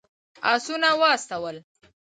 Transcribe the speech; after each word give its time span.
آسونه 0.53 0.89
واستول. 0.99 1.57